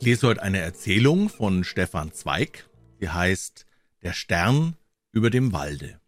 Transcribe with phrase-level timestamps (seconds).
[0.00, 2.68] Lese heute eine Erzählung von Stefan Zweig,
[3.00, 3.66] die heißt
[4.02, 4.76] Der Stern
[5.10, 6.00] über dem Walde.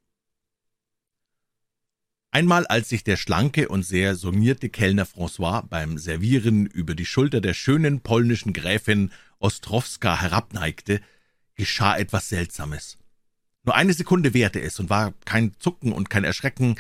[2.30, 7.40] Einmal als sich der schlanke und sehr sonierte Kellner François beim Servieren über die Schulter
[7.40, 11.00] der schönen polnischen Gräfin Ostrowska herabneigte,
[11.54, 12.98] geschah etwas Seltsames.
[13.64, 16.76] Nur eine Sekunde währte es und war kein Zucken und kein Erschrecken,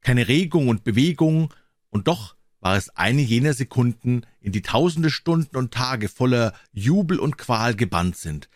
[0.00, 1.52] keine Regung und Bewegung,
[1.90, 7.18] und doch war es eine jener Sekunden, in die tausende Stunden und Tage voller Jubel
[7.18, 8.48] und Qual gebannt sind,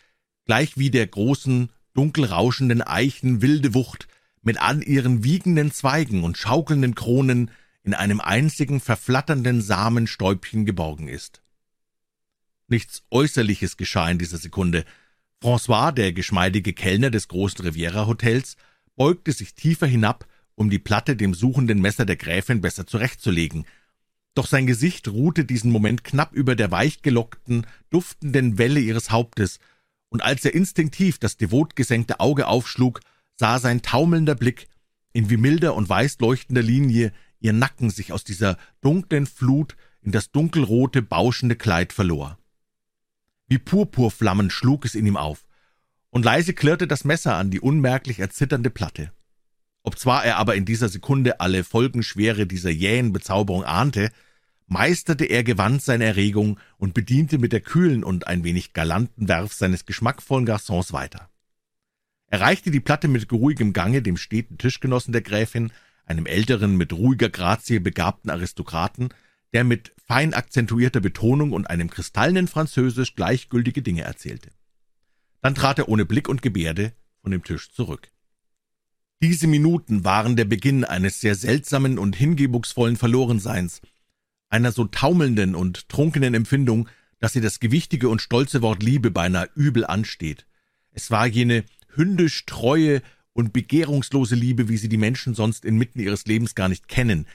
[0.45, 4.07] gleich wie der großen, dunkel rauschenden Eichen wilde Wucht
[4.41, 7.51] mit all ihren wiegenden Zweigen und schaukelnden Kronen
[7.83, 11.41] in einem einzigen verflatternden Samenstäubchen geborgen ist.
[12.69, 14.85] Nichts Äußerliches geschah in dieser Sekunde.
[15.41, 18.55] François, der geschmeidige Kellner des großen Riviera-Hotels,
[18.95, 23.65] beugte sich tiefer hinab, um die Platte dem suchenden Messer der Gräfin besser zurechtzulegen,
[24.37, 29.59] doch sein Gesicht ruhte diesen Moment knapp über der weichgelockten, duftenden Welle ihres Hauptes,
[30.09, 33.01] und als er instinktiv das devot gesenkte Auge aufschlug,
[33.35, 34.67] sah sein taumelnder Blick,
[35.13, 40.11] in wie milder und weiß leuchtender Linie ihr Nacken sich aus dieser dunklen Flut in
[40.11, 42.37] das dunkelrote, bauschende Kleid verlor.
[43.47, 45.47] Wie Purpurflammen schlug es in ihm auf,
[46.09, 49.11] und leise klirrte das Messer an die unmerklich erzitternde Platte.
[49.83, 54.11] Obzwar er aber in dieser Sekunde alle Folgenschwere dieser jähen Bezauberung ahnte,
[54.67, 59.53] meisterte er gewandt seine Erregung und bediente mit der kühlen und ein wenig galanten Werf
[59.53, 61.29] seines geschmackvollen Garçons weiter.
[62.27, 65.71] Er reichte die Platte mit geruhigem Gange dem steten Tischgenossen der Gräfin,
[66.05, 69.09] einem älteren, mit ruhiger Grazie begabten Aristokraten,
[69.53, 74.51] der mit fein akzentuierter Betonung und einem kristallenen Französisch gleichgültige Dinge erzählte.
[75.41, 78.11] Dann trat er ohne Blick und Gebärde von dem Tisch zurück.
[79.21, 83.81] Diese Minuten waren der Beginn eines sehr seltsamen und hingebungsvollen Verlorenseins,
[84.49, 86.87] einer so taumelnden und trunkenen Empfindung,
[87.19, 90.45] dass sie das gewichtige und stolze Wort Liebe beinahe übel ansteht.
[90.91, 91.63] Es war jene
[91.95, 93.01] hündisch treue
[93.33, 97.27] und begehrungslose Liebe, wie sie die Menschen sonst inmitten ihres Lebens gar nicht kennen,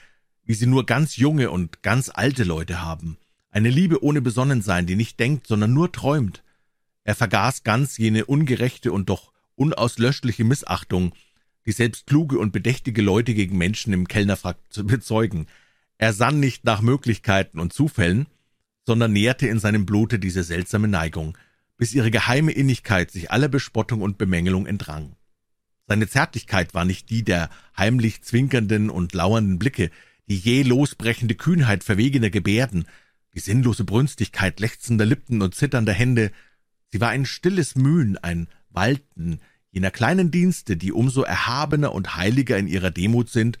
[0.43, 3.17] wie sie nur ganz junge und ganz alte Leute haben.
[3.51, 6.43] Eine Liebe ohne Besonnensein, die nicht denkt, sondern nur träumt.
[7.03, 11.13] Er vergaß ganz jene ungerechte und doch unauslöschliche Missachtung,
[11.65, 15.47] die selbst kluge und bedächtige Leute gegen Menschen im Kellnerfrack bezeugen.
[16.03, 18.27] Er sann nicht nach Möglichkeiten und Zufällen,
[18.85, 21.37] sondern nährte in seinem Blute diese seltsame Neigung,
[21.77, 25.15] bis ihre geheime Innigkeit sich aller Bespottung und Bemängelung entrang.
[25.87, 29.91] Seine Zärtlichkeit war nicht die der heimlich zwinkernden und lauernden Blicke,
[30.27, 32.85] die jäh losbrechende Kühnheit verwegener Gebärden,
[33.33, 36.33] die sinnlose Brünstigkeit lechzender Lippen und zitternder Hände,
[36.91, 39.39] sie war ein stilles Mühen, ein Walten
[39.71, 43.57] jener kleinen Dienste, die umso erhabener und heiliger in ihrer Demut sind,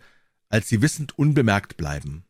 [0.49, 2.25] als sie wissend unbemerkt bleiben.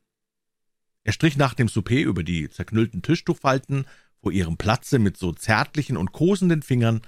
[1.04, 3.86] Er strich nach dem Souper über die zerknüllten Tischtuchfalten
[4.22, 7.02] vor ihrem Platze mit so zärtlichen und kosenden Fingern,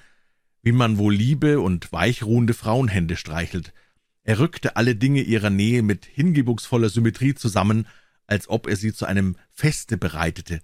[0.61, 3.73] wie man wohl liebe und weichruhende Frauenhände streichelt.
[4.23, 7.87] Er rückte alle Dinge ihrer Nähe mit hingebungsvoller Symmetrie zusammen,
[8.27, 10.61] als ob er sie zu einem Feste bereitete.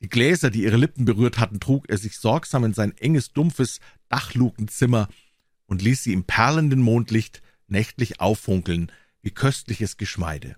[0.00, 3.78] Die Gläser, die ihre Lippen berührt hatten, trug er sich sorgsam in sein enges, dumpfes
[4.08, 5.08] Dachlukenzimmer
[5.66, 8.90] und ließ sie im perlenden Mondlicht nächtlich auffunkeln,
[9.20, 10.56] wie köstliches Geschmeide.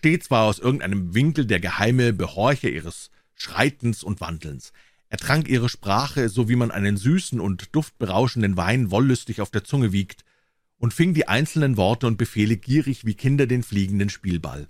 [0.00, 4.72] Stets war aus irgendeinem Winkel der geheime Behorcher ihres Schreitens und Wandelns.
[5.10, 9.62] Er trank ihre Sprache, so wie man einen süßen und duftberauschenden Wein wollüstig auf der
[9.62, 10.24] Zunge wiegt,
[10.78, 14.68] und fing die einzelnen Worte und Befehle gierig wie Kinder den fliegenden Spielball.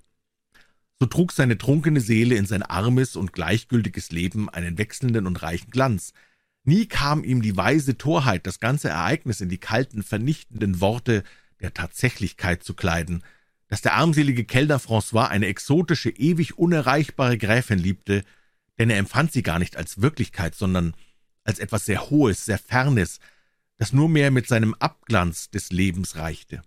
[0.98, 5.70] So trug seine trunkene Seele in sein armes und gleichgültiges Leben einen wechselnden und reichen
[5.70, 6.12] Glanz.
[6.64, 11.22] Nie kam ihm die weise Torheit, das ganze Ereignis in die kalten, vernichtenden Worte
[11.60, 13.22] der Tatsächlichkeit zu kleiden,
[13.70, 18.24] dass der armselige Kellner François eine exotische, ewig unerreichbare Gräfin liebte,
[18.78, 20.94] denn er empfand sie gar nicht als Wirklichkeit, sondern
[21.44, 23.20] als etwas sehr Hohes, sehr Fernes,
[23.78, 26.62] das nur mehr mit seinem Abglanz des Lebens reichte.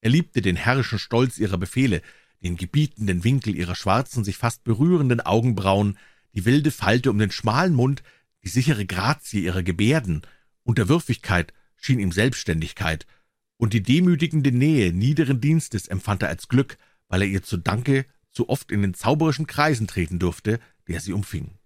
[0.00, 2.00] Er liebte den herrischen Stolz ihrer Befehle,
[2.42, 5.98] den gebietenden Winkel ihrer schwarzen, sich fast berührenden Augenbrauen,
[6.34, 8.02] die wilde Falte um den schmalen Mund,
[8.42, 10.22] die sichere Grazie ihrer Gebärden,
[10.62, 13.06] Unterwürfigkeit schien ihm Selbstständigkeit,
[13.56, 16.76] und die demütigende Nähe niederen Dienstes empfand er als Glück,
[17.08, 20.58] weil er ihr zu Danke zu oft in den zauberischen Kreisen treten durfte,
[20.88, 21.58] der sie umfing.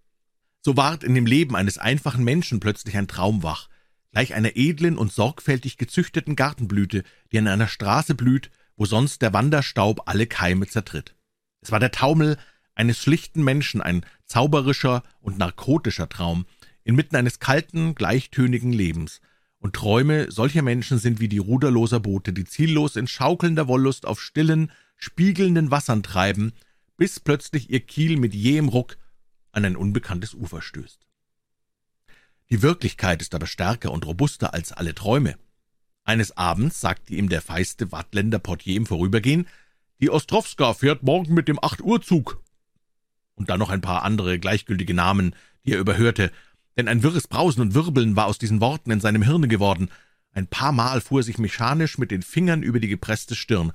[0.60, 3.68] So ward in dem Leben eines einfachen Menschen plötzlich ein Traum wach,
[4.12, 9.32] gleich einer edlen und sorgfältig gezüchteten Gartenblüte, die an einer Straße blüht, wo sonst der
[9.32, 11.14] Wanderstaub alle Keime zertritt.
[11.60, 12.36] Es war der Taumel
[12.74, 16.46] eines schlichten Menschen, ein zauberischer und narkotischer Traum,
[16.84, 19.20] inmitten eines kalten, gleichtönigen Lebens,
[19.58, 24.20] und Träume solcher Menschen sind wie die ruderloser Boote, die ziellos in schaukelnder Wollust auf
[24.20, 26.52] stillen, spiegelnden Wassern treiben,
[26.96, 28.98] bis plötzlich ihr Kiel mit jähem Ruck
[29.52, 31.06] an ein unbekanntes Ufer stößt.
[32.50, 35.36] Die Wirklichkeit ist aber stärker und robuster als alle Träume.
[36.04, 39.46] Eines Abends sagte ihm der feiste Wattländer Portier im Vorübergehen,
[40.00, 42.40] die Ostrowska fährt morgen mit dem Acht-Uhr-Zug.
[43.34, 45.34] Und dann noch ein paar andere gleichgültige Namen,
[45.66, 46.32] die er überhörte,
[46.78, 49.90] denn ein wirres Brausen und Wirbeln war aus diesen Worten in seinem Hirne geworden.
[50.32, 53.72] Ein paar Mal fuhr er sich mechanisch mit den Fingern über die gepresste Stirn,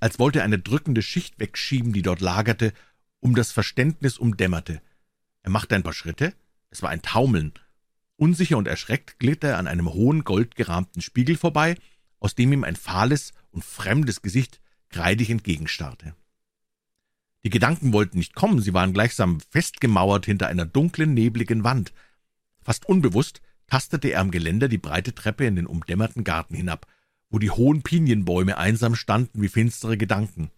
[0.00, 2.72] als wollte er eine drückende Schicht wegschieben, die dort lagerte,
[3.20, 4.82] um das Verständnis umdämmerte.
[5.42, 6.34] Er machte ein paar Schritte,
[6.70, 7.52] es war ein Taumeln.
[8.16, 11.76] Unsicher und erschreckt glitt er an einem hohen, goldgerahmten Spiegel vorbei,
[12.18, 16.14] aus dem ihm ein fahles und fremdes Gesicht kreidig entgegenstarrte.
[17.44, 21.92] Die Gedanken wollten nicht kommen, sie waren gleichsam festgemauert hinter einer dunklen, nebligen Wand.
[22.62, 26.86] Fast unbewusst tastete er am Geländer die breite Treppe in den umdämmerten Garten hinab,
[27.30, 30.50] wo die hohen Pinienbäume einsam standen wie finstere Gedanken.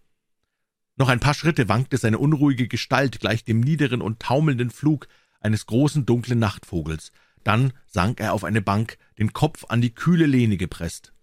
[0.95, 5.07] Noch ein paar Schritte wankte seine unruhige Gestalt gleich dem niederen und taumelnden Flug
[5.39, 7.11] eines großen dunklen Nachtvogels.
[7.43, 11.13] Dann sank er auf eine Bank, den Kopf an die kühle Lehne gepresst.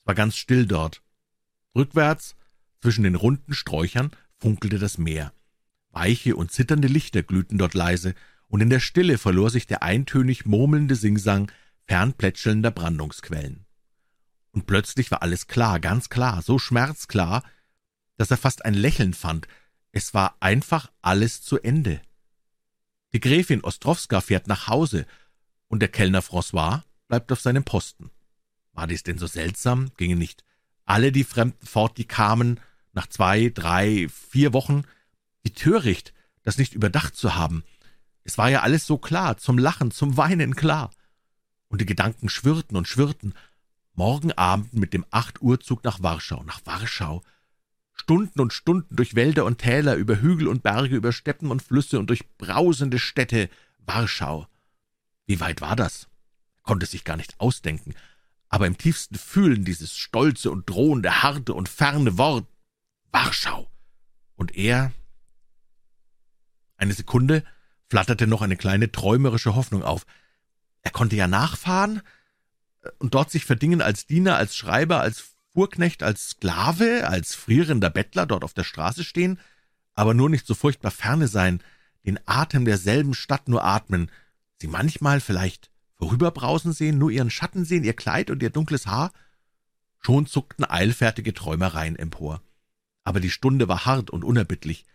[0.00, 1.02] Es war ganz still dort.
[1.74, 2.36] Rückwärts,
[2.80, 5.32] zwischen den runden Sträuchern, funkelte das Meer.
[5.90, 8.14] Weiche und zitternde Lichter glühten dort leise,
[8.52, 11.50] und in der Stille verlor sich der eintönig murmelnde Singsang
[11.86, 13.64] fernplätschelnder Brandungsquellen.
[14.50, 17.44] Und plötzlich war alles klar, ganz klar, so schmerzklar,
[18.18, 19.48] dass er fast ein Lächeln fand.
[19.90, 22.02] Es war einfach alles zu Ende.
[23.14, 25.06] Die Gräfin Ostrowska fährt nach Hause,
[25.68, 28.10] und der Kellner François bleibt auf seinem Posten.
[28.74, 29.92] War dies denn so seltsam?
[29.96, 30.44] Gingen nicht
[30.84, 32.60] alle die Fremden fort, die kamen,
[32.92, 34.82] nach zwei, drei, vier Wochen?
[35.42, 36.12] Wie töricht,
[36.42, 37.64] das nicht überdacht zu haben.
[38.24, 40.90] Es war ja alles so klar, zum Lachen, zum Weinen klar.
[41.68, 43.34] Und die Gedanken schwirrten und schwirrten.
[43.94, 47.22] Morgen Abend mit dem Acht-Uhr-Zug nach Warschau, nach Warschau.
[47.92, 51.98] Stunden und Stunden durch Wälder und Täler, über Hügel und Berge, über Steppen und Flüsse
[51.98, 53.50] und durch brausende Städte.
[53.78, 54.46] Warschau.
[55.26, 56.08] Wie weit war das?
[56.62, 57.94] Konnte sich gar nicht ausdenken.
[58.48, 62.46] Aber im tiefsten Fühlen dieses stolze und drohende, harte und ferne Wort
[63.10, 63.70] Warschau.
[64.36, 64.92] Und er.
[66.76, 67.44] Eine Sekunde
[67.92, 70.06] flatterte noch eine kleine träumerische Hoffnung auf.
[70.80, 72.00] Er konnte ja nachfahren
[72.98, 78.24] und dort sich verdingen als Diener, als Schreiber, als Fuhrknecht, als Sklave, als frierender Bettler
[78.24, 79.38] dort auf der Straße stehen,
[79.92, 81.62] aber nur nicht so furchtbar ferne sein,
[82.06, 84.10] den Atem derselben Stadt nur atmen,
[84.58, 89.12] sie manchmal vielleicht vorüberbrausen sehen, nur ihren Schatten sehen, ihr Kleid und ihr dunkles Haar?
[90.00, 92.40] Schon zuckten eilfertige Träumereien empor.
[93.04, 94.86] Aber die Stunde war hart und unerbittlich.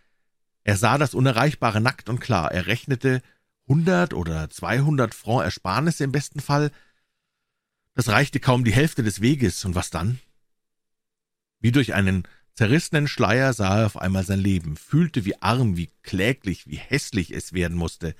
[0.68, 2.52] Er sah das Unerreichbare nackt und klar.
[2.52, 3.22] Er rechnete
[3.70, 6.72] hundert oder zweihundert Franc Ersparnisse im besten Fall.
[7.94, 9.64] Das reichte kaum die Hälfte des Weges.
[9.64, 10.20] Und was dann?
[11.62, 12.24] Wie durch einen
[12.54, 17.32] zerrissenen Schleier sah er auf einmal sein Leben, fühlte, wie arm, wie kläglich, wie hässlich
[17.32, 18.14] es werden musste.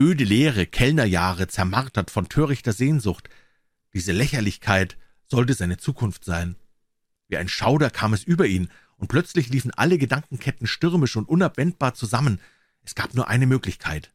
[0.00, 3.28] Öde Leere, Kellnerjahre, zermartert von törichter Sehnsucht.
[3.92, 4.96] Diese Lächerlichkeit
[5.26, 6.54] sollte seine Zukunft sein.
[7.26, 11.94] Wie ein Schauder kam es über ihn, und plötzlich liefen alle Gedankenketten stürmisch und unabwendbar
[11.94, 12.40] zusammen.
[12.82, 14.12] Es gab nur eine Möglichkeit.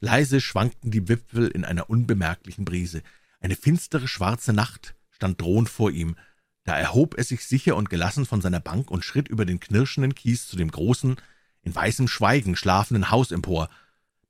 [0.00, 3.02] Leise schwankten die Wipfel in einer unbemerklichen Brise.
[3.40, 6.16] Eine finstere schwarze Nacht stand drohend vor ihm.
[6.64, 10.14] Da erhob er sich sicher und gelassen von seiner Bank und schritt über den knirschenden
[10.14, 11.16] Kies zu dem großen,
[11.62, 13.68] in weißem Schweigen schlafenden Haus empor.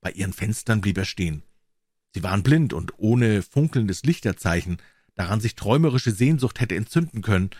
[0.01, 1.43] Bei ihren Fenstern blieb er stehen.
[2.15, 4.79] Sie waren blind und ohne funkelndes Lichterzeichen,
[5.15, 7.51] daran sich träumerische Sehnsucht hätte entzünden können.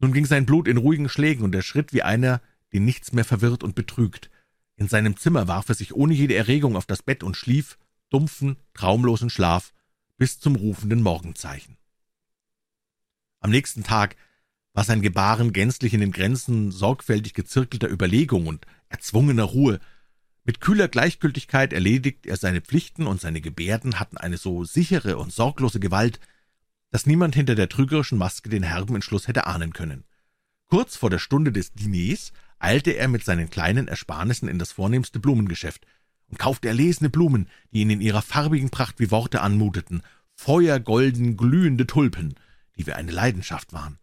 [0.00, 2.40] Nun ging sein Blut in ruhigen Schlägen, und er schritt wie einer,
[2.72, 4.30] den nichts mehr verwirrt und betrügt.
[4.76, 7.78] In seinem Zimmer warf er sich ohne jede Erregung auf das Bett und schlief,
[8.08, 9.72] dumpfen, traumlosen Schlaf,
[10.16, 11.76] bis zum rufenden Morgenzeichen.
[13.40, 14.16] Am nächsten Tag
[14.72, 19.80] war sein Gebaren gänzlich in den Grenzen sorgfältig gezirkelter Überlegung und erzwungener Ruhe.
[20.44, 25.32] Mit kühler Gleichgültigkeit erledigt er seine Pflichten, und seine Gebärden hatten eine so sichere und
[25.32, 26.20] sorglose Gewalt,
[26.90, 30.04] dass niemand hinter der trügerischen Maske den herben Entschluss hätte ahnen können.
[30.68, 35.18] Kurz vor der Stunde des Diners eilte er mit seinen kleinen Ersparnissen in das vornehmste
[35.18, 35.86] Blumengeschäft
[36.28, 40.02] und kaufte erlesene Blumen, die ihn in ihrer farbigen Pracht wie Worte anmuteten,
[40.36, 42.34] feuergolden, glühende Tulpen,
[42.76, 43.98] die wie eine Leidenschaft waren,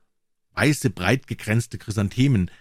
[0.53, 2.51] weiße, breitgekränzte Chrysanthemen,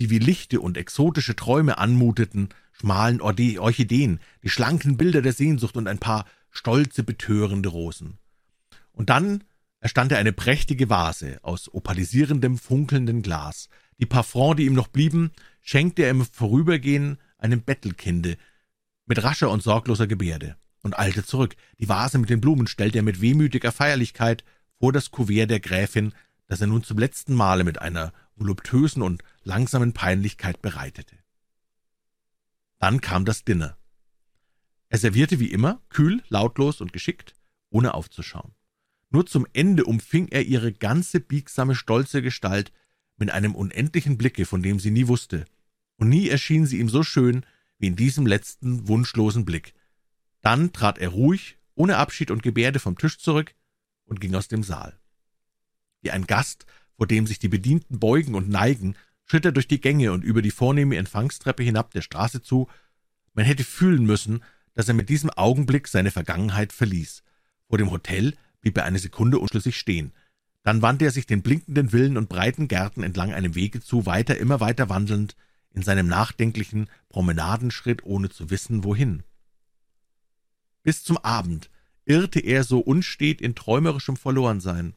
[0.00, 5.88] die wie lichte und exotische Träume anmuteten, schmalen Orchideen, die schlanken Bilder der Sehnsucht und
[5.88, 8.18] ein paar stolze, betörende Rosen.
[8.92, 9.44] Und dann
[9.86, 13.68] erstand er eine prächtige Vase aus opalisierendem, funkelndem Glas.
[14.00, 14.26] Die paar
[14.56, 15.30] die ihm noch blieben,
[15.62, 18.36] schenkte er im Vorübergehen einem Bettelkinde
[19.06, 21.54] mit rascher und sorgloser Gebärde und eilte zurück.
[21.78, 24.42] Die Vase mit den Blumen stellte er mit wehmütiger Feierlichkeit
[24.80, 26.12] vor das Kuvert der Gräfin,
[26.48, 31.16] das er nun zum letzten Male mit einer voluptösen und langsamen Peinlichkeit bereitete.
[32.80, 33.78] Dann kam das Dinner,
[34.88, 37.36] Er servierte wie immer, kühl, lautlos und geschickt,
[37.70, 38.52] ohne aufzuschauen.
[39.10, 42.72] Nur zum Ende umfing er ihre ganze biegsame, stolze Gestalt
[43.16, 45.44] mit einem unendlichen Blicke, von dem sie nie wusste,
[45.96, 47.46] und nie erschien sie ihm so schön
[47.78, 49.74] wie in diesem letzten, wunschlosen Blick.
[50.42, 53.54] Dann trat er ruhig, ohne Abschied und Gebärde vom Tisch zurück
[54.04, 54.98] und ging aus dem Saal.
[56.02, 59.80] Wie ein Gast, vor dem sich die Bedienten beugen und neigen, schritt er durch die
[59.80, 62.68] Gänge und über die vornehme Empfangstreppe hinab der Straße zu.
[63.34, 64.42] Man hätte fühlen müssen,
[64.74, 67.22] dass er mit diesem Augenblick seine Vergangenheit verließ.
[67.68, 68.34] Vor dem Hotel
[68.66, 70.12] blieb er eine Sekunde unschlüssig stehen.
[70.64, 74.38] Dann wandte er sich den blinkenden Villen und breiten Gärten entlang einem Wege zu, weiter,
[74.38, 75.36] immer weiter wandelnd,
[75.70, 79.22] in seinem nachdenklichen Promenadenschritt, ohne zu wissen, wohin.
[80.82, 81.70] Bis zum Abend
[82.06, 84.96] irrte er so unstet in träumerischem Verlorensein.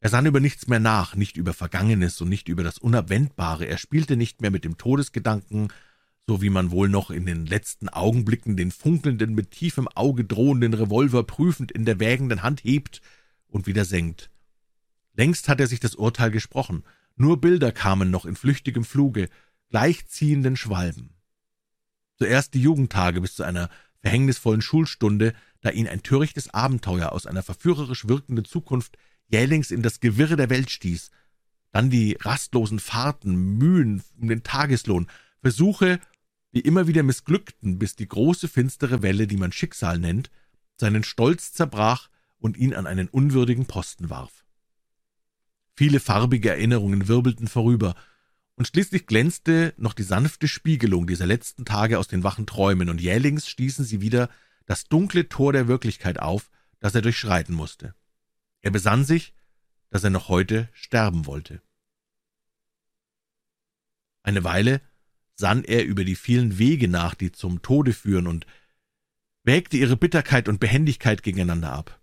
[0.00, 3.66] Er sann über nichts mehr nach, nicht über Vergangenes und nicht über das Unabwendbare.
[3.66, 5.68] Er spielte nicht mehr mit dem Todesgedanken,
[6.26, 10.72] so wie man wohl noch in den letzten Augenblicken den funkelnden, mit tiefem Auge drohenden
[10.72, 13.02] Revolver prüfend in der wägenden Hand hebt
[13.46, 14.30] und wieder senkt.
[15.14, 16.82] Längst hat er sich das Urteil gesprochen.
[17.16, 19.28] Nur Bilder kamen noch in flüchtigem Fluge,
[19.70, 21.14] gleichziehenden Schwalben.
[22.16, 23.68] Zuerst die Jugendtage bis zu einer
[24.00, 28.96] verhängnisvollen Schulstunde, da ihn ein törichtes Abenteuer aus einer verführerisch wirkenden Zukunft
[29.28, 31.10] jählings in das Gewirre der Welt stieß,
[31.72, 35.08] dann die rastlosen Fahrten, Mühen um den Tageslohn,
[35.40, 36.00] Versuche,
[36.54, 40.30] die immer wieder missglückten, bis die große finstere Welle, die man Schicksal nennt,
[40.76, 42.08] seinen Stolz zerbrach
[42.38, 44.44] und ihn an einen unwürdigen Posten warf.
[45.74, 47.94] Viele farbige Erinnerungen wirbelten vorüber,
[48.56, 53.00] und schließlich glänzte noch die sanfte Spiegelung dieser letzten Tage aus den wachen Träumen, und
[53.00, 54.30] jählings stießen sie wieder
[54.66, 57.94] das dunkle Tor der Wirklichkeit auf, das er durchschreiten musste.
[58.60, 59.34] Er besann sich,
[59.90, 61.62] dass er noch heute sterben wollte.
[64.22, 64.80] Eine Weile
[65.36, 68.46] sann er über die vielen Wege nach, die zum Tode führen, und
[69.42, 72.00] wägte ihre Bitterkeit und Behendigkeit gegeneinander ab,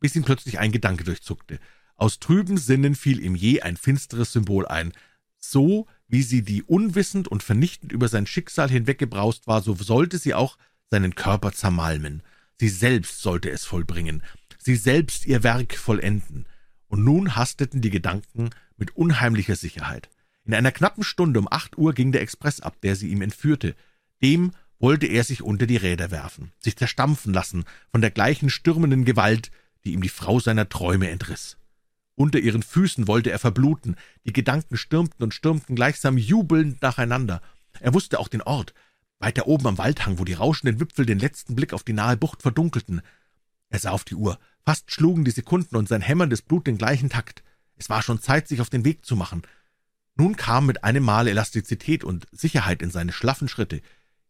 [0.00, 1.58] bis ihn plötzlich ein Gedanke durchzuckte.
[1.96, 4.92] Aus trüben Sinnen fiel ihm je ein finsteres Symbol ein.
[5.38, 10.34] So wie sie die unwissend und vernichtend über sein Schicksal hinweggebraust war, so sollte sie
[10.34, 10.58] auch
[10.90, 12.22] seinen Körper zermalmen.
[12.54, 14.22] Sie selbst sollte es vollbringen
[14.68, 16.46] sie selbst ihr Werk vollenden,
[16.88, 20.10] und nun hasteten die Gedanken mit unheimlicher Sicherheit.
[20.48, 23.76] In einer knappen Stunde um acht Uhr ging der Express ab, der sie ihm entführte.
[24.22, 29.04] Dem wollte er sich unter die Räder werfen, sich zerstampfen lassen von der gleichen stürmenden
[29.04, 29.50] Gewalt,
[29.84, 31.58] die ihm die Frau seiner Träume entriss.
[32.14, 37.42] Unter ihren Füßen wollte er verbluten, die Gedanken stürmten und stürmten gleichsam jubelnd nacheinander.
[37.80, 38.72] Er wusste auch den Ort,
[39.18, 42.40] weiter oben am Waldhang, wo die rauschenden Wipfel den letzten Blick auf die nahe Bucht
[42.40, 43.02] verdunkelten.
[43.68, 44.38] Er sah auf die Uhr.
[44.64, 47.42] Fast schlugen die Sekunden und sein hämmerndes Blut den gleichen Takt.
[47.76, 49.42] Es war schon Zeit, sich auf den Weg zu machen.
[50.18, 53.80] Nun kam mit einem Male Elastizität und Sicherheit in seine schlaffen Schritte,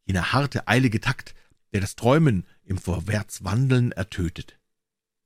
[0.04, 1.35] jener harte, eilige Takt,
[1.73, 4.59] der das Träumen im Vorwärtswandeln ertötet.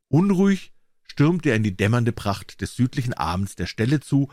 [0.09, 4.31] Unruhig stürmte er in die dämmernde Pracht des südlichen Abends der Stelle zu,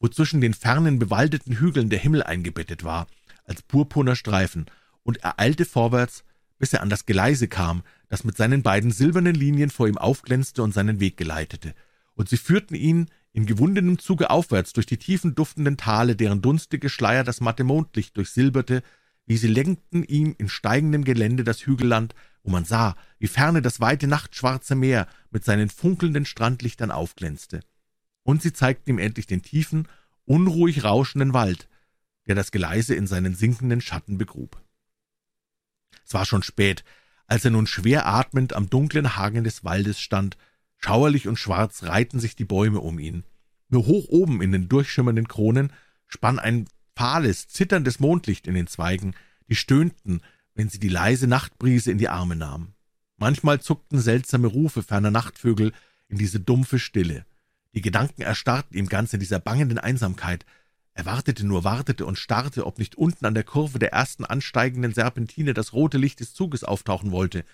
[0.00, 3.06] wo zwischen den fernen, bewaldeten Hügeln der Himmel eingebettet war,
[3.44, 4.66] als purpurner Streifen,
[5.04, 6.24] und er eilte vorwärts,
[6.58, 10.62] bis er an das Geleise kam, das mit seinen beiden silbernen Linien vor ihm aufglänzte
[10.62, 11.74] und seinen Weg geleitete,
[12.14, 16.88] und sie führten ihn in gewundenem Zuge aufwärts durch die tiefen duftenden Tale, deren dunstige
[16.88, 18.82] Schleier das matte Mondlicht durchsilberte,
[19.26, 23.80] wie sie lenkten ihm in steigendem Gelände das Hügelland, wo man sah, wie ferne das
[23.80, 27.60] weite nachtschwarze Meer mit seinen funkelnden Strandlichtern aufglänzte.
[28.22, 29.86] Und sie zeigten ihm endlich den tiefen,
[30.24, 31.68] unruhig rauschenden Wald,
[32.26, 34.62] der das Geleise in seinen sinkenden Schatten begrub.
[36.06, 36.84] Es war schon spät,
[37.26, 40.38] als er nun schwer atmend am dunklen Hagen des Waldes stand.
[40.78, 43.24] Schauerlich und schwarz reihten sich die Bäume um ihn.
[43.68, 45.72] Nur hoch oben in den durchschimmernden Kronen
[46.06, 49.14] spann ein fahles, zitterndes Mondlicht in den Zweigen,
[49.48, 50.22] die stöhnten,
[50.54, 52.72] wenn sie die leise Nachtbrise in die Arme nahm.
[53.16, 55.72] Manchmal zuckten seltsame Rufe ferner Nachtvögel
[56.08, 57.26] in diese dumpfe Stille.
[57.74, 60.46] Die Gedanken erstarrten ihm ganz in dieser bangenden Einsamkeit.
[60.94, 64.94] Er wartete nur, wartete und starrte, ob nicht unten an der Kurve der ersten ansteigenden
[64.94, 67.44] Serpentine das rote Licht des Zuges auftauchen wollte.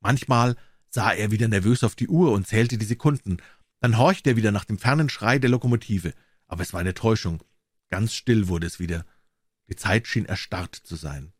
[0.00, 0.56] Manchmal
[0.96, 3.36] sah er wieder nervös auf die Uhr und zählte die Sekunden.
[3.80, 6.14] Dann horchte er wieder nach dem fernen Schrei der Lokomotive.
[6.48, 7.42] Aber es war eine Täuschung.
[7.90, 9.04] Ganz still wurde es wieder.
[9.68, 11.34] Die Zeit schien erstarrt zu sein.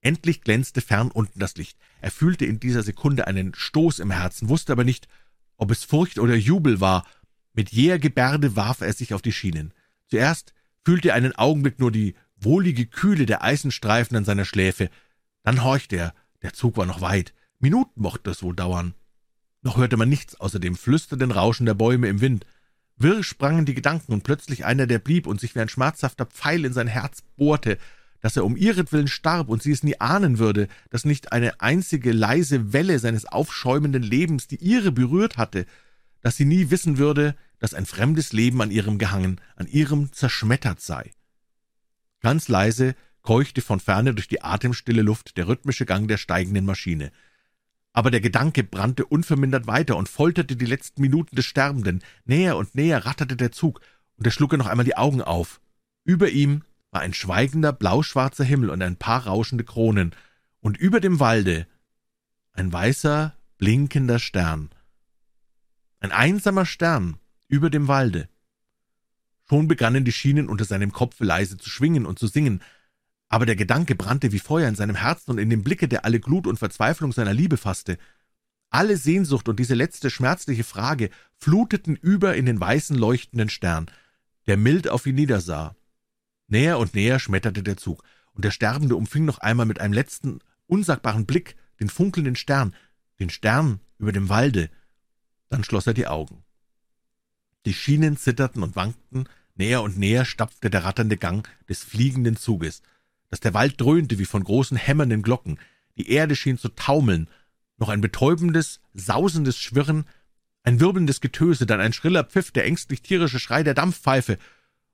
[0.00, 1.76] Endlich glänzte fern unten das Licht.
[2.00, 5.06] Er fühlte in dieser Sekunde einen Stoß im Herzen, wusste aber nicht,
[5.58, 7.06] ob es Furcht oder Jubel war.
[7.52, 9.74] Mit jäher Gebärde warf er sich auf die Schienen.
[10.06, 14.88] Zuerst fühlte er einen Augenblick nur die wohlige Kühle der Eisenstreifen an seiner Schläfe.
[15.42, 17.34] Dann horchte er, der Zug war noch weit.
[17.64, 18.92] Minuten mochte es wohl dauern.
[19.62, 22.44] Noch hörte man nichts außer dem flüsternden Rauschen der Bäume im Wind.
[22.98, 26.66] Wirr sprangen die Gedanken, und plötzlich einer, der blieb und sich wie ein schmerzhafter Pfeil
[26.66, 27.78] in sein Herz bohrte,
[28.20, 32.12] dass er um ihretwillen starb und sie es nie ahnen würde, dass nicht eine einzige
[32.12, 35.64] leise Welle seines aufschäumenden Lebens die ihre berührt hatte,
[36.20, 40.82] dass sie nie wissen würde, dass ein fremdes Leben an ihrem gehangen, an ihrem zerschmettert
[40.82, 41.12] sei.
[42.20, 47.10] Ganz leise keuchte von ferne durch die atemstille Luft der rhythmische Gang der steigenden Maschine.
[47.94, 52.02] Aber der Gedanke brannte unvermindert weiter und folterte die letzten Minuten des Sterbenden.
[52.24, 53.80] Näher und näher ratterte der Zug,
[54.16, 55.60] und er schlug er noch einmal die Augen auf.
[56.04, 60.14] Über ihm war ein schweigender, blauschwarzer Himmel und ein paar rauschende Kronen,
[60.60, 61.66] und über dem Walde
[62.52, 64.70] ein weißer, blinkender Stern.
[66.00, 67.16] Ein einsamer Stern
[67.48, 68.28] über dem Walde.
[69.48, 72.60] Schon begannen die Schienen unter seinem Kopfe leise zu schwingen und zu singen,
[73.28, 76.20] aber der Gedanke brannte wie Feuer in seinem Herzen und in dem Blicke, der alle
[76.20, 77.98] Glut und Verzweiflung seiner Liebe fasste.
[78.70, 83.86] Alle Sehnsucht und diese letzte schmerzliche Frage fluteten über in den weißen leuchtenden Stern,
[84.46, 85.74] der mild auf ihn niedersah.
[86.48, 90.40] Näher und näher schmetterte der Zug, und der Sterbende umfing noch einmal mit einem letzten,
[90.66, 92.74] unsagbaren Blick den funkelnden Stern,
[93.20, 94.70] den Stern über dem Walde.
[95.48, 96.44] Dann schloss er die Augen.
[97.64, 102.82] Die Schienen zitterten und wankten, näher und näher stapfte der ratternde Gang des fliegenden Zuges,
[103.34, 105.58] dass der Wald dröhnte wie von großen hämmernden Glocken,
[105.96, 107.28] die Erde schien zu taumeln,
[107.78, 110.04] noch ein betäubendes, sausendes Schwirren,
[110.62, 114.38] ein wirbelndes Getöse, dann ein schriller Pfiff, der ängstlich tierische Schrei der Dampfpfeife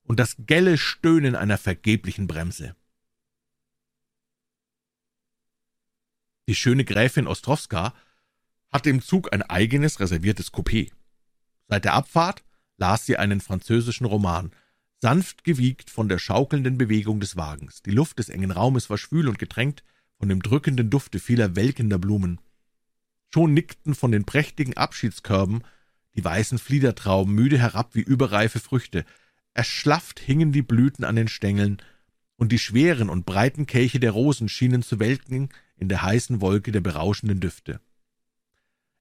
[0.04, 2.74] und das gelle Stöhnen einer vergeblichen Bremse.
[6.48, 7.92] Die schöne Gräfin Ostrowska
[8.72, 10.90] hatte im Zug ein eigenes reserviertes Coupé.
[11.68, 12.42] Seit der Abfahrt
[12.78, 14.50] las sie einen französischen Roman,
[15.00, 17.82] sanft gewiegt von der schaukelnden Bewegung des Wagens.
[17.82, 19.82] Die Luft des engen Raumes war schwül und getränkt
[20.18, 22.40] von dem drückenden Dufte vieler welkender Blumen.
[23.32, 25.62] Schon nickten von den prächtigen Abschiedskörben
[26.16, 29.04] die weißen Fliedertrauben müde herab wie überreife Früchte.
[29.54, 31.82] Erschlafft hingen die Blüten an den Stängeln,
[32.36, 36.72] und die schweren und breiten Kelche der Rosen schienen zu welken in der heißen Wolke
[36.72, 37.80] der berauschenden Düfte.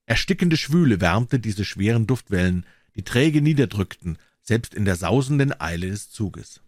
[0.06, 4.18] Erstickende Schwüle wärmte diese schweren Duftwellen, die träge niederdrückten,
[4.50, 6.62] selbst in der sausenden Eile des Zuges.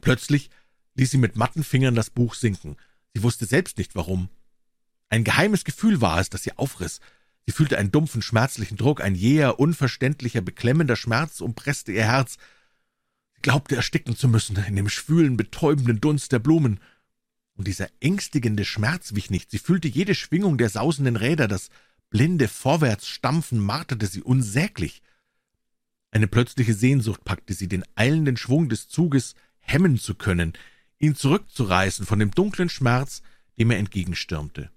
[0.00, 0.50] Plötzlich
[0.96, 2.76] ließ sie mit matten Fingern das Buch sinken.
[3.14, 4.28] Sie wusste selbst nicht warum.
[5.08, 7.00] Ein geheimes Gefühl war es, das sie aufriss.
[7.46, 12.38] Sie fühlte einen dumpfen, schmerzlichen Druck, ein jäher, unverständlicher, beklemmender Schmerz umpresste ihr Herz.
[13.36, 16.80] Sie glaubte ersticken zu müssen in dem schwülen, betäubenden Dunst der Blumen.
[17.54, 19.52] Und dieser ängstigende Schmerz wich nicht.
[19.52, 21.70] Sie fühlte jede Schwingung der sausenden Räder, das
[22.10, 25.02] blinde Vorwärtsstampfen marterte sie unsäglich.
[26.14, 30.52] Eine plötzliche Sehnsucht packte sie, den eilenden Schwung des Zuges hemmen zu können,
[31.00, 33.20] ihn zurückzureißen von dem dunklen Schmerz,
[33.58, 34.70] dem er entgegenstürmte.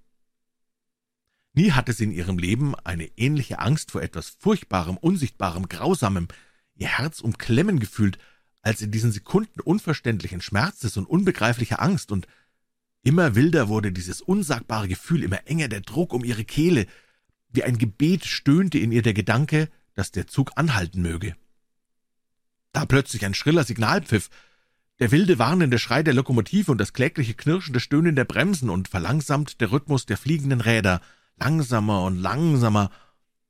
[1.53, 6.27] Nie hatte sie in ihrem Leben eine ähnliche Angst vor etwas Furchtbarem, Unsichtbarem, Grausamem,
[6.73, 8.17] ihr Herz umklemmen gefühlt,
[8.63, 12.27] als in diesen Sekunden unverständlichen Schmerzes und unbegreiflicher Angst, und
[13.03, 16.87] immer wilder wurde dieses unsagbare Gefühl, immer enger der Druck um ihre Kehle,
[17.51, 21.35] wie ein Gebet stöhnte in ihr der Gedanke, dass der Zug anhalten möge.
[22.71, 24.29] Da plötzlich ein schriller Signalpfiff,
[24.99, 29.59] der wilde warnende Schrei der Lokomotive und das klägliche knirschende Stöhnen der Bremsen und verlangsamt
[29.59, 31.01] der Rhythmus der fliegenden Räder,
[31.37, 32.91] langsamer und langsamer,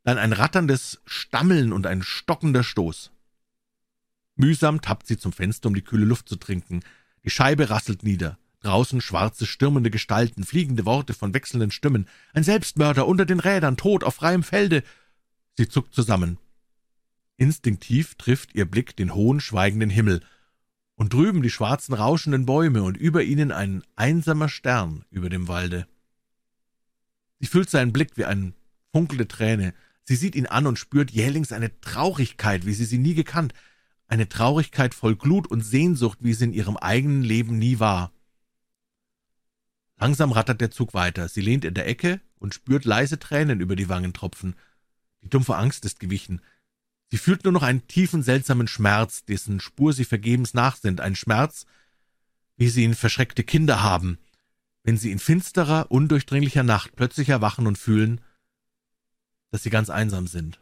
[0.03, 3.11] dann ein ratterndes Stammeln und ein stockender Stoß.
[4.37, 6.79] Mühsam tappt sie zum Fenster, um die kühle Luft zu trinken.
[7.25, 8.37] Die Scheibe rasselt nieder.
[8.61, 12.07] Draußen schwarze, stürmende Gestalten, fliegende Worte von wechselnden Stimmen.
[12.33, 14.83] Ein Selbstmörder unter den Rädern, tot auf freiem Felde.
[15.57, 16.37] Sie zuckt zusammen.
[17.37, 20.21] Instinktiv trifft ihr Blick den hohen, schweigenden Himmel.
[20.95, 25.87] Und drüben die schwarzen, rauschenden Bäume und über ihnen ein einsamer Stern über dem Walde.
[27.39, 28.53] Sie fühlt seinen Blick wie eine
[28.91, 29.73] funkelnde Träne.
[30.03, 33.53] Sie sieht ihn an und spürt jählings eine Traurigkeit, wie sie sie nie gekannt,
[34.07, 38.11] eine Traurigkeit voll Glut und Sehnsucht, wie sie in ihrem eigenen Leben nie war.
[39.99, 41.27] Langsam rattert der Zug weiter.
[41.27, 44.55] Sie lehnt in der Ecke und spürt leise Tränen über die Wangen tropfen.
[45.21, 46.41] Die dumpfe Angst ist gewichen.
[47.09, 51.65] Sie fühlt nur noch einen tiefen, seltsamen Schmerz, dessen Spur sie vergebens nachsinnt, ein Schmerz,
[52.57, 54.17] wie sie ihn verschreckte Kinder haben,
[54.83, 58.21] wenn sie in finsterer, undurchdringlicher Nacht plötzlich erwachen und fühlen,
[59.51, 60.59] dass sie ganz einsam sind.